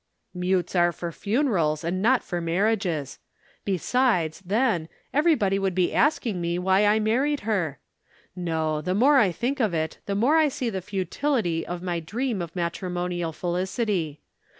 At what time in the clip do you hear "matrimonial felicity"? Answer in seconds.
12.55-14.21